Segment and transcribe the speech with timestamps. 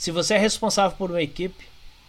[0.00, 1.66] Se você é responsável por uma equipe,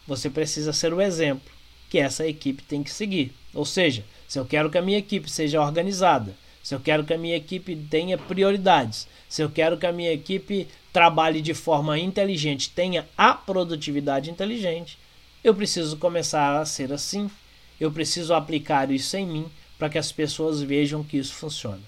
[0.07, 1.51] você precisa ser o exemplo
[1.89, 3.33] que essa equipe tem que seguir.
[3.53, 6.33] Ou seja, se eu quero que a minha equipe seja organizada,
[6.63, 10.13] se eu quero que a minha equipe tenha prioridades, se eu quero que a minha
[10.13, 14.97] equipe trabalhe de forma inteligente, tenha a produtividade inteligente,
[15.43, 17.29] eu preciso começar a ser assim.
[17.77, 21.81] Eu preciso aplicar isso em mim para que as pessoas vejam que isso funciona.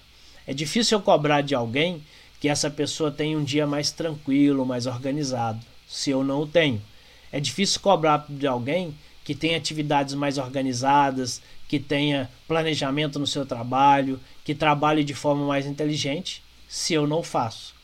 [0.46, 2.02] É difícil eu cobrar de alguém
[2.44, 6.78] que essa pessoa tenha um dia mais tranquilo, mais organizado, se eu não o tenho.
[7.32, 8.94] É difícil cobrar de alguém
[9.24, 15.46] que tenha atividades mais organizadas, que tenha planejamento no seu trabalho, que trabalhe de forma
[15.46, 17.74] mais inteligente, se eu não faço.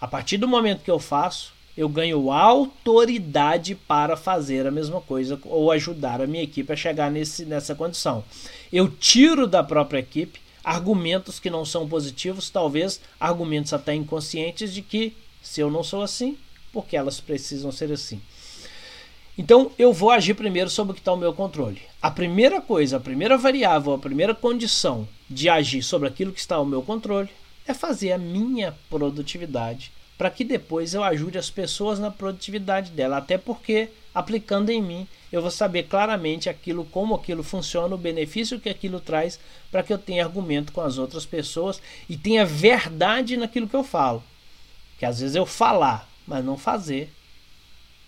[0.00, 5.38] A partir do momento que eu faço, eu ganho autoridade para fazer a mesma coisa
[5.44, 8.24] ou ajudar a minha equipe a chegar nesse, nessa condição.
[8.72, 14.82] Eu tiro da própria equipe argumentos que não são positivos, talvez argumentos até inconscientes de
[14.82, 16.36] que se eu não sou assim,
[16.72, 18.20] porque elas precisam ser assim.
[19.36, 21.80] Então eu vou agir primeiro sobre o que está o meu controle.
[22.02, 26.56] A primeira coisa, a primeira variável, a primeira condição de agir sobre aquilo que está
[26.56, 27.30] ao meu controle
[27.66, 33.16] é fazer a minha produtividade para que depois eu ajude as pessoas na produtividade dela,
[33.16, 38.60] até porque aplicando em mim eu vou saber claramente aquilo como aquilo funciona, o benefício
[38.60, 39.38] que aquilo traz
[39.70, 43.84] para que eu tenha argumento com as outras pessoas e tenha verdade naquilo que eu
[43.84, 44.22] falo.
[44.98, 47.12] Que às vezes eu falar, mas não fazer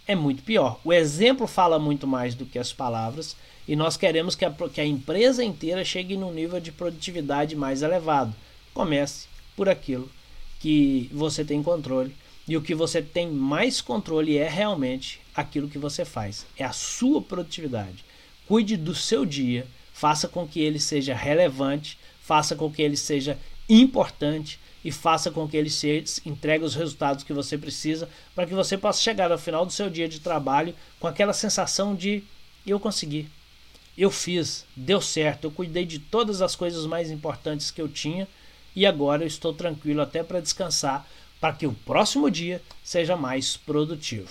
[0.06, 0.81] é muito pior.
[0.84, 3.36] O exemplo fala muito mais do que as palavras
[3.67, 7.83] e nós queremos que a, que a empresa inteira chegue num nível de produtividade mais
[7.83, 8.34] elevado.
[8.75, 10.11] Comece por aquilo
[10.59, 12.14] que você tem controle.
[12.48, 16.73] E o que você tem mais controle é realmente aquilo que você faz, é a
[16.73, 18.05] sua produtividade.
[18.47, 23.39] Cuide do seu dia, faça com que ele seja relevante, faça com que ele seja
[23.69, 28.55] importante e faça com que ele se entregue os resultados que você precisa para que
[28.55, 32.25] você possa chegar ao final do seu dia de trabalho com aquela sensação de
[32.67, 33.29] eu consegui,
[33.97, 38.27] eu fiz, deu certo, eu cuidei de todas as coisas mais importantes que eu tinha
[38.75, 41.07] e agora eu estou tranquilo até para descansar,
[41.41, 44.31] para que o próximo dia seja mais produtivo.